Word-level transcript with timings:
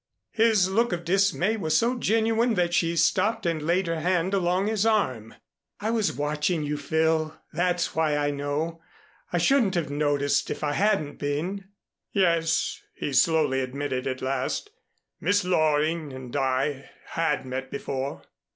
His 0.31 0.67
look 0.67 0.91
of 0.93 1.05
dismay 1.05 1.57
was 1.57 1.77
so 1.77 1.95
genuine 1.95 2.55
that 2.55 2.73
she 2.73 2.95
stopped 2.97 3.45
and 3.45 3.61
laid 3.61 3.85
her 3.85 3.99
hand 3.99 4.33
along 4.33 4.65
his 4.65 4.83
arm. 4.83 5.35
"I 5.79 5.91
was 5.91 6.11
watching 6.13 6.63
you, 6.63 6.75
Phil. 6.75 7.37
That's 7.53 7.95
why 7.95 8.17
I 8.17 8.31
know. 8.31 8.81
I 9.31 9.37
shouldn't 9.37 9.75
have 9.75 9.91
noticed, 9.91 10.49
if 10.49 10.63
I 10.63 10.73
hadn't 10.73 11.19
been." 11.19 11.65
"Yes," 12.13 12.81
he 12.95 13.13
slowly 13.13 13.59
admitted 13.59 14.07
at 14.07 14.23
last. 14.23 14.71
"Miss 15.19 15.45
Loring 15.45 16.11
and 16.13 16.35
I 16.35 16.89
had 17.09 17.45
met 17.45 17.69
before." 17.69 18.23